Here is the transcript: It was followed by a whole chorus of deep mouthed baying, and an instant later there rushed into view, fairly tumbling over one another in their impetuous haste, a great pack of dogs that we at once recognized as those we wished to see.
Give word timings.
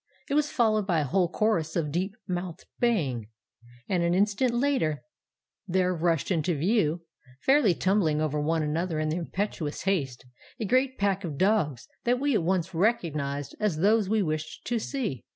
It 0.27 0.33
was 0.33 0.49
followed 0.49 0.87
by 0.87 1.01
a 1.01 1.05
whole 1.05 1.29
chorus 1.29 1.75
of 1.75 1.91
deep 1.91 2.15
mouthed 2.27 2.65
baying, 2.79 3.29
and 3.87 4.01
an 4.01 4.15
instant 4.15 4.51
later 4.51 5.03
there 5.67 5.93
rushed 5.93 6.31
into 6.31 6.55
view, 6.57 7.03
fairly 7.41 7.75
tumbling 7.75 8.19
over 8.19 8.41
one 8.41 8.63
another 8.63 8.99
in 8.99 9.09
their 9.09 9.19
impetuous 9.19 9.83
haste, 9.83 10.25
a 10.59 10.65
great 10.65 10.97
pack 10.97 11.23
of 11.23 11.37
dogs 11.37 11.87
that 12.05 12.19
we 12.19 12.33
at 12.33 12.41
once 12.41 12.73
recognized 12.73 13.55
as 13.59 13.77
those 13.77 14.09
we 14.09 14.23
wished 14.23 14.65
to 14.65 14.79
see. 14.79 15.23